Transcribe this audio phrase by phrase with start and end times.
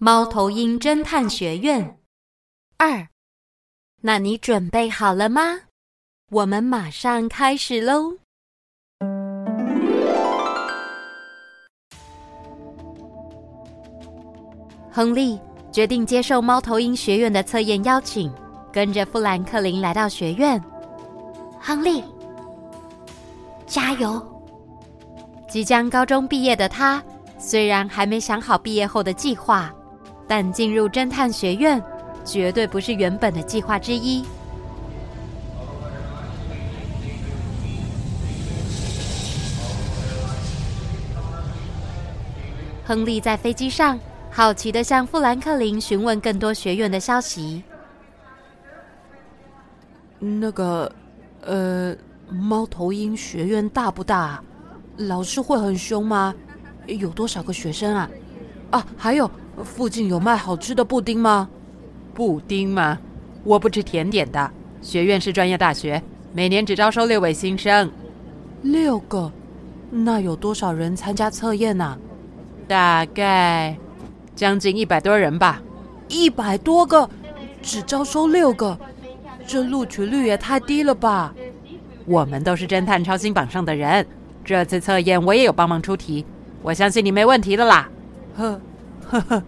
[0.00, 1.98] 猫头鹰侦探学院
[2.76, 3.08] 二，
[4.00, 5.42] 那你准备好了吗？
[6.30, 8.16] 我们马上开始喽！
[14.88, 15.36] 亨利
[15.72, 18.32] 决定接受猫头鹰学院的测验邀请，
[18.72, 20.62] 跟着富兰克林来到学院。
[21.60, 22.04] 亨利，
[23.66, 24.24] 加油！
[25.48, 27.02] 即将高中毕业的他，
[27.36, 29.74] 虽然还没想好毕业后的计划。
[30.28, 31.82] 但进入侦探学院
[32.24, 34.24] 绝对不是原本的计划之一。
[42.84, 43.98] 亨利在飞机上
[44.30, 47.62] 好奇的向富兰克林询问更多学院的消息。
[50.18, 50.90] 那个，
[51.42, 51.94] 呃，
[52.30, 54.42] 猫头鹰学院大不大？
[54.96, 56.34] 老师会很凶吗？
[56.86, 58.10] 有多少个学生啊？
[58.70, 59.30] 啊，还有。
[59.64, 61.48] 附近有卖好吃的布丁吗？
[62.14, 62.98] 布丁吗？
[63.44, 64.50] 我不吃甜点的。
[64.80, 67.90] 学院是专业大学，每年只招收六位新生。
[68.62, 69.30] 六个？
[69.90, 71.96] 那有多少人参加测验呢？
[72.66, 73.76] 大概
[74.34, 75.62] 将近一百多人吧。
[76.08, 77.08] 一百多个，
[77.62, 78.78] 只招收六个，
[79.46, 81.34] 这录取率也太低了吧？
[82.04, 84.06] 我们都是侦探超新榜上的人，
[84.44, 86.24] 这次测验我也有帮忙出题，
[86.62, 87.88] 我相信你没问题的啦。
[88.36, 88.60] 呵。
[89.10, 89.42] 呵呵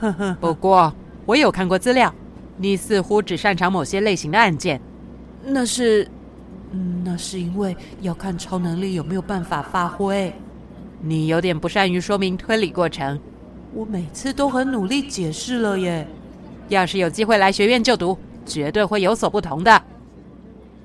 [0.00, 0.92] 呵呵，不过
[1.26, 2.12] 我有看过资料，
[2.56, 4.80] 你似乎只擅长某些类型的案件。
[5.44, 6.08] 那是，
[7.04, 10.32] 那是因为要看超能力有没有办法发挥。
[11.00, 13.18] 你有点不善于说明推理过程。
[13.74, 16.06] 我每次都很努力解释了耶。
[16.68, 19.82] 要是有机会来学院就读，绝对会有所不同的。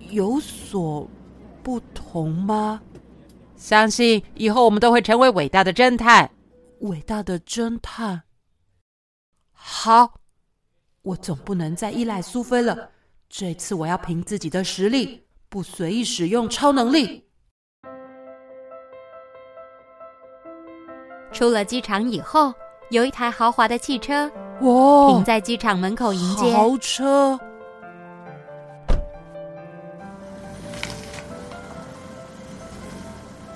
[0.10, 1.08] 有所
[1.62, 2.82] 不同吗？
[3.56, 6.30] 相信以后我们都会成为伟大的侦探。
[6.82, 8.24] 伟大的侦探，
[9.52, 10.20] 好，
[11.02, 12.92] 我总不能再依赖苏菲了。
[13.30, 17.26] 这次我要凭自己的实力，不随意使用超能力。
[21.32, 22.54] 出了机场以后，
[22.90, 24.30] 有一台豪华的汽车，
[24.62, 26.54] 哇，停在机场门口迎接。
[26.56, 27.40] 豪车，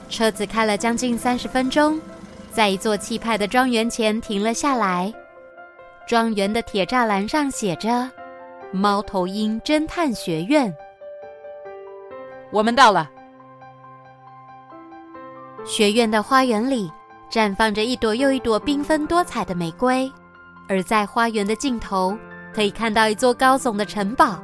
[0.10, 2.00] 车子开了将近三十分钟。
[2.52, 5.12] 在一座气派的庄园前停了下来，
[6.06, 8.10] 庄园的铁栅栏上写着
[8.74, 10.74] “猫头鹰侦探学院”。
[12.52, 13.10] 我们到了。
[15.64, 16.92] 学院的花园里
[17.32, 20.12] 绽放着一朵又一朵缤纷多彩的玫瑰，
[20.68, 22.18] 而在花园的尽头
[22.54, 24.38] 可以看到一座高耸的城堡。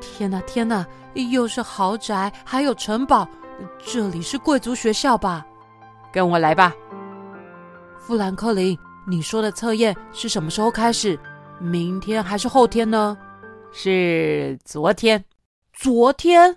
[0.00, 0.86] 天哪，天哪！
[1.32, 3.26] 又是豪宅，还有城堡，
[3.84, 5.44] 这里是贵族学校吧？
[6.12, 6.74] 跟我来吧，
[7.98, 8.78] 富兰克林。
[9.06, 11.18] 你说的测验是什么时候开始？
[11.60, 13.16] 明天还是后天呢？
[13.72, 15.24] 是昨天。
[15.72, 16.54] 昨天？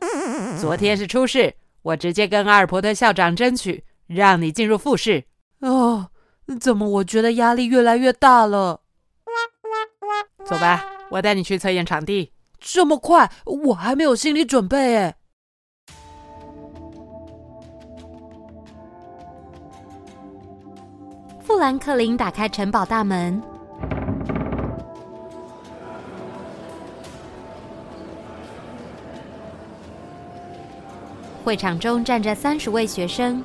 [0.60, 5.24] 昨天是初试，我直接跟阿尔伯特校长争取，让你进入复试。
[5.60, 6.08] 哦，
[6.60, 8.82] 怎么我觉得压力越来越大了？
[10.46, 12.34] 走吧，我带你去测验场地。
[12.60, 13.32] 这么快？
[13.46, 15.16] 我还没有心理准备哎。
[21.52, 23.44] 富兰克林打开城堡大门，
[31.44, 33.44] 会场中站着三十位学生。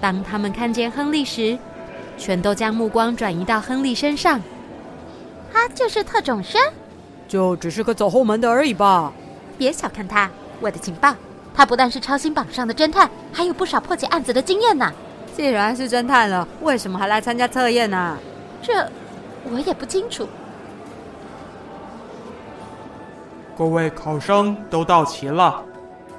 [0.00, 1.58] 当他们看见亨利时，
[2.16, 4.40] 全都将目光转移到亨利身上。
[5.52, 6.62] 他就是特种生？
[7.26, 9.12] 就只是个走后门的而已吧？
[9.58, 10.30] 别小看他，
[10.60, 11.12] 我的情报，
[11.52, 14.92] 他不但是超星榜上的侦探，还有不少破解案子的经验呢。
[15.34, 18.18] 既然是侦探了，为什么还来参加测验呢？
[18.60, 18.88] 这
[19.50, 20.28] 我也不清楚。
[23.56, 25.64] 各位考生都到齐了，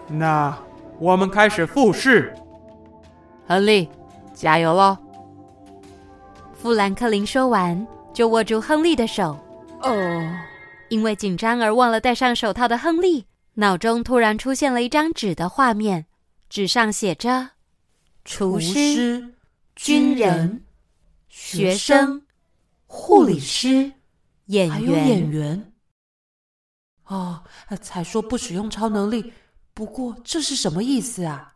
[0.07, 0.55] 那
[0.99, 2.33] 我们开始复试。
[3.47, 3.89] 亨利，
[4.33, 4.97] 加油喽！
[6.61, 9.37] 富兰克林说完，就握住亨利的手。
[9.81, 9.93] 哦，
[10.89, 13.25] 因为紧张而忘了戴上手套的亨利，
[13.55, 16.05] 脑中突然出现了一张纸的画面，
[16.49, 17.49] 纸上写着。
[18.25, 19.33] 厨师、
[19.75, 20.63] 军人、
[21.27, 22.23] 学生、
[22.87, 23.91] 护理师、
[24.45, 24.71] 演员。
[24.71, 25.73] 还有演员。
[27.05, 27.43] 哦，
[27.81, 29.33] 才说不使用超能力，
[29.73, 31.55] 不过这是什么意思啊？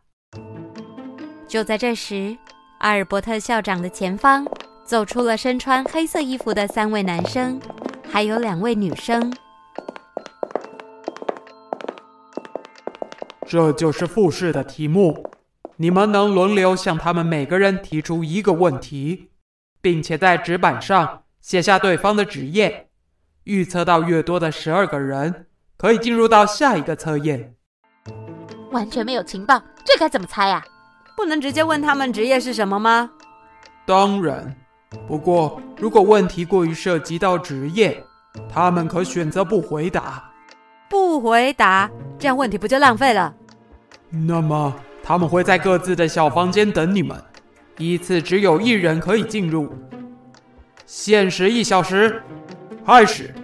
[1.48, 2.36] 就在这时，
[2.80, 4.46] 阿尔伯特校长的前方
[4.84, 7.58] 走出了身穿黑色衣服的三位男生，
[8.06, 9.32] 还有两位女生。
[13.46, 15.24] 这就是复试的题目，
[15.80, 19.30] 你们能轮流向他们每个人提出一个问题，
[19.80, 22.88] 并且在纸板上写下对方的职业。
[23.44, 25.46] 预测到越多的十二个人，
[25.76, 27.54] 可以进入到下一个测验。
[28.72, 30.62] 完全没有情报，这该怎么猜呀？
[31.16, 33.10] 不能直接问他们职业是什么吗？
[33.86, 34.54] 当然，
[35.06, 38.04] 不过如果问题过于涉及到职业，
[38.52, 40.24] 他们可选择不回答。
[40.90, 41.88] 不回答，
[42.18, 43.32] 这样问题不就浪费了？
[44.10, 44.74] 那么
[45.08, 47.18] 他们会在各自的小房间等你们，
[47.78, 49.72] 依次只有一人可以进入。
[50.84, 52.22] 限时一小时。
[52.84, 53.34] 开始。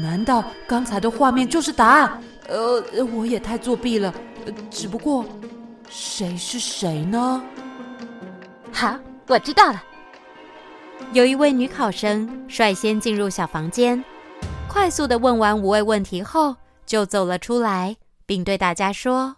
[0.00, 2.22] 难道刚才的画面就是答案？
[2.46, 4.14] 呃，我也太作弊了。
[4.70, 5.26] 只不过，
[5.88, 7.42] 谁是谁呢？
[8.70, 8.96] 好，
[9.26, 9.82] 我知道了。
[11.12, 14.04] 有一位女考生率先进入小房间，
[14.68, 16.54] 快速的问完五位问题后，
[16.86, 17.96] 就走了出来，
[18.26, 19.34] 并对大家说：“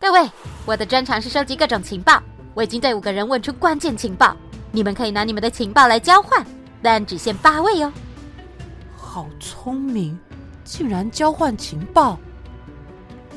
[0.00, 0.30] 各位，
[0.64, 2.22] 我的专长是收集各种情报。
[2.54, 4.36] 我已经对五个人问出关键情报，
[4.70, 6.46] 你们可以拿你们的情报来交换。”
[6.80, 7.92] 但只限八位哦。
[8.96, 10.16] 好聪明，
[10.62, 12.16] 竟然交换情报。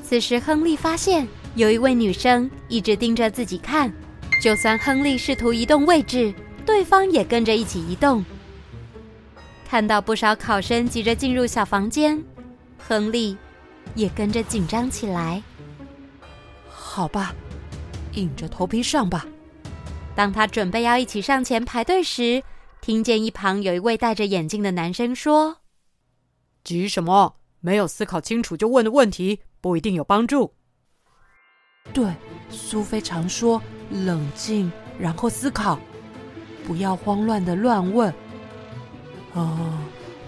[0.03, 3.91] 此时，亨利发现有一位女生一直盯着自己看，
[4.39, 6.31] 就算亨利试图移动位置，
[6.63, 8.23] 对方也跟着一起移动。
[9.67, 12.23] 看到不少考生急着进入小房间，
[12.87, 13.35] 亨利
[13.95, 15.41] 也跟着紧张起来。
[16.93, 17.33] 好吧，
[18.15, 19.25] 硬着头皮上吧。
[20.13, 22.43] 当他准备要一起上前排队时，
[22.81, 25.55] 听见一旁有一位戴着眼镜的男生说
[26.65, 27.37] ：“急什么？
[27.61, 30.53] 没有思考清楚就问的问题不一定有帮助。”
[31.93, 32.13] 对，
[32.49, 35.79] 苏菲常说：“冷静，然后思考，
[36.67, 38.13] 不要慌乱的乱问。”
[39.31, 39.77] 哦，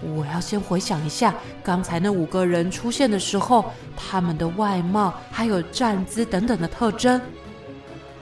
[0.04, 7.20] 我要先回想一下刚才那五个人出现的时候，他们的外貌还有站姿等等的特征。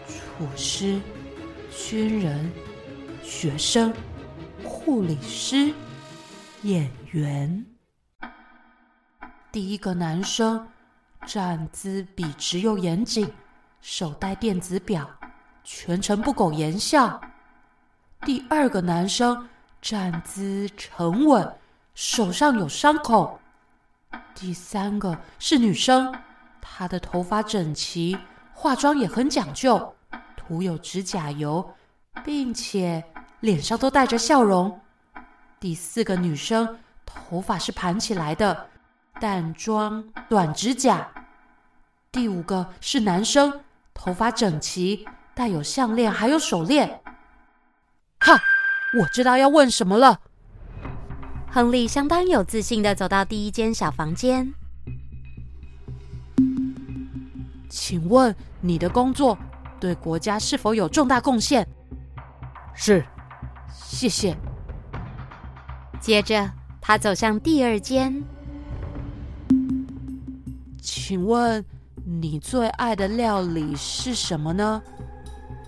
[0.06, 1.00] 厨师、
[1.70, 2.50] 军人、
[3.23, 3.93] 学生。
[4.64, 5.73] 护理师、
[6.62, 7.64] 演员。
[9.52, 10.67] 第一个男生
[11.25, 13.31] 站姿笔直又严谨，
[13.81, 15.08] 手戴电子表，
[15.62, 17.20] 全程不苟言笑。
[18.23, 19.49] 第二个男生
[19.81, 21.49] 站姿沉稳，
[21.94, 23.41] 手上有伤口。
[24.35, 26.15] 第三个是女生，
[26.61, 28.19] 她的头发整齐，
[28.53, 29.94] 化妆也很讲究，
[30.37, 31.75] 涂有指甲油，
[32.25, 33.05] 并且。
[33.43, 34.81] 脸上都带着笑容。
[35.59, 38.69] 第四个女生头发是盘起来的，
[39.21, 41.11] 淡妆短指甲。
[42.12, 47.03] 第五个是男生，头发整齐，带有项链还有手链。
[48.21, 48.39] 哈，
[49.00, 50.21] 我知道要问什么了。
[51.55, 54.55] 亨利相当有自信的走到第一间小房间。
[57.69, 59.37] 请问你的工作
[59.79, 61.69] 对国家是否有重大贡献？
[62.73, 63.05] 是。
[63.71, 64.35] 谢谢。
[66.01, 68.25] 接着，他走向第二间。
[70.81, 71.63] 请问
[72.03, 74.82] 你最爱的料理是什么呢？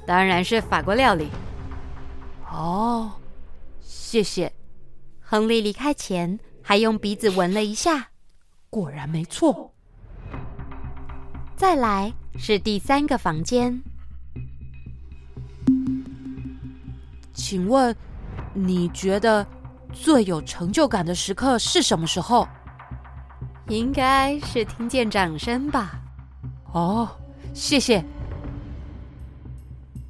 [0.07, 1.29] 当然是法国料理。
[2.51, 3.13] 哦，
[3.83, 4.54] 谢谢。
[5.27, 8.09] 亨利离开前还用鼻子闻了一下，
[8.69, 9.73] 果然没错。
[11.57, 13.83] 再来是第三个房间。
[17.33, 17.97] 请问，
[18.53, 19.47] 你觉得
[19.93, 22.47] 最有成就感的时刻是什么时候？
[23.69, 25.99] 应该是听见掌声吧。
[26.73, 27.09] 哦，
[27.55, 28.05] 谢谢。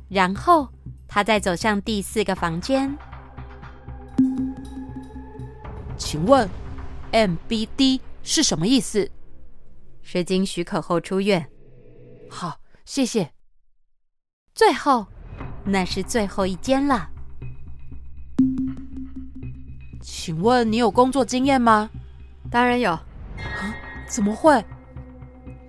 [0.09, 0.69] 然后
[1.07, 2.97] 他再走向第四个房间。
[6.05, 6.47] 请问
[7.13, 9.11] ，MBD 是什么意思？
[10.03, 11.49] 是经许可后出院。
[12.29, 13.33] 好，谢谢。
[14.55, 15.07] 最后，
[15.65, 17.09] 那是最后一间了。
[20.03, 21.89] 请问你有工作经验吗？
[22.51, 22.91] 当然有。
[22.91, 23.03] 啊？
[24.07, 24.63] 怎么会？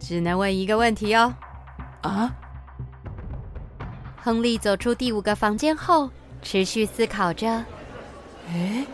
[0.01, 1.33] 只能问一个问题哦。
[2.01, 2.35] 啊？
[4.17, 6.11] 亨利走出第五个房间后，
[6.41, 7.63] 持续思考着。
[8.49, 8.85] 诶，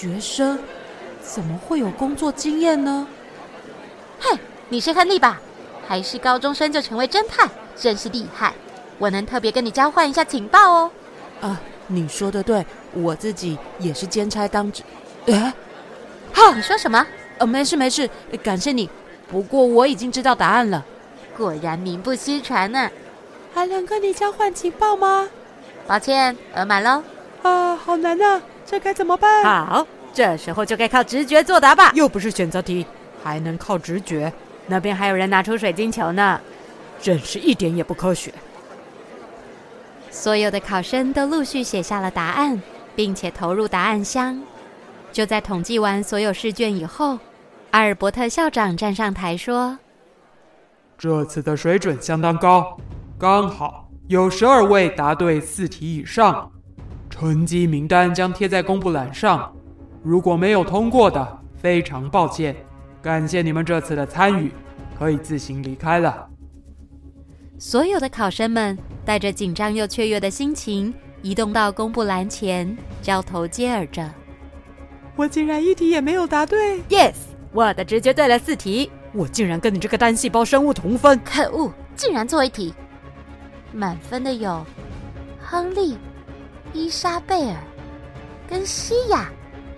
[0.00, 0.58] 学生
[1.20, 3.06] 怎么会有工作经验呢？
[4.18, 4.34] 嘿，
[4.70, 5.38] 你是亨利吧？
[5.86, 8.54] 还是高中生就成为侦探，真是厉害！
[8.96, 10.90] 我能特别跟你交换一下情报哦。
[11.42, 11.60] 啊。
[11.88, 12.64] 你说的对，
[12.94, 14.82] 我自己也是兼差当值。
[15.26, 15.52] 哎，
[16.32, 17.06] 哈，你说什么？
[17.36, 18.08] 呃，没事没事，
[18.42, 18.88] 感谢你。
[19.28, 20.82] 不过我已经知道答案了。
[21.36, 22.90] 果然名不虚传呢、啊。
[23.52, 25.28] 还能跟你交换情报吗？
[25.86, 27.02] 抱歉，额满喽。
[27.42, 29.42] 啊，好难啊，这该怎么办？
[29.42, 29.84] 好，
[30.14, 31.90] 这时候就该靠直觉作答吧。
[31.92, 32.86] 又不是选择题，
[33.20, 34.32] 还能靠直觉？
[34.68, 36.40] 那边还有人拿出水晶球呢，
[37.00, 38.32] 真是一点也不科学。
[40.08, 42.62] 所有的考生都陆续写下了答案，
[42.94, 44.40] 并且投入答案箱。
[45.10, 47.18] 就在统计完所有试卷以后，
[47.72, 49.76] 阿尔伯特校长站上台说
[50.96, 52.78] ：“这次的水准相当高，
[53.18, 56.52] 刚好有十二位答对四题以上。
[57.20, 59.54] 成绩名单将贴在公布栏上。
[60.02, 62.56] 如果没有通过的，非常抱歉。
[63.02, 64.50] 感谢你们这次的参与，
[64.98, 66.26] 可以自行离开了。”
[67.60, 74.10] 所有的考生们带着紧张又雀跃的心情，移动到公布栏前，交头接耳着
[75.14, 77.12] ：“我竟然一题也没有答对！Yes。”
[77.52, 81.20] 我的直觉对了四题，我竟然跟你这个单细胞生物同分！
[81.22, 82.72] 可恶，竟然错一题！
[83.74, 84.64] 满分的有
[85.38, 85.98] 亨利、
[86.72, 87.56] 伊莎贝尔
[88.48, 89.28] 跟西雅，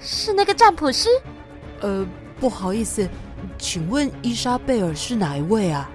[0.00, 1.08] 是那个占卜师？
[1.80, 2.06] 呃，
[2.38, 3.08] 不好意思，
[3.58, 5.88] 请问伊莎贝尔是哪一位啊？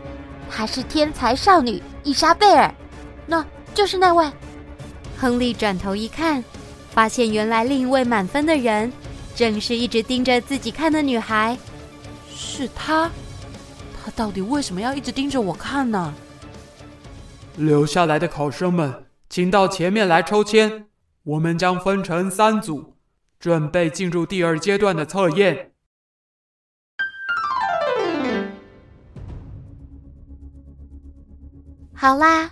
[0.49, 2.73] 她是天才少女伊莎贝尔？
[3.27, 4.29] 那就是那位。
[5.17, 6.43] 亨利转头一看，
[6.89, 8.91] 发现原来另一位满分的人。
[9.35, 11.55] 正是一直盯着自己看的女孩，
[12.33, 13.11] 是她。
[14.03, 16.11] 她到底为什么要一直盯着我看呢？
[17.55, 18.91] 留下来的考生们，
[19.29, 20.87] 请到前面来抽签。
[21.23, 22.95] 我们将分成三组，
[23.37, 25.71] 准备进入第二阶段的测验。
[31.93, 32.51] 好啦，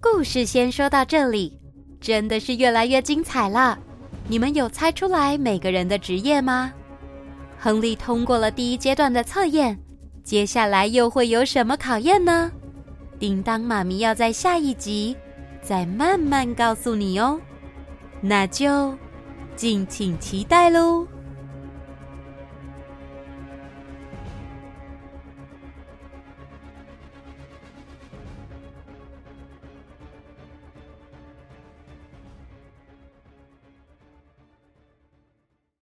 [0.00, 1.60] 故事先说到这里，
[2.00, 3.78] 真的是越来越精彩了。
[4.26, 6.72] 你们有猜出来每个人的职业吗？
[7.58, 9.78] 亨利通过了第一阶段的测验，
[10.22, 12.50] 接下来又会有什么考验呢？
[13.18, 15.14] 叮当妈咪要在下一集
[15.66, 17.40] 再慢慢告诉你哦，
[18.20, 18.94] 那就
[19.56, 21.06] 敬请期待喽。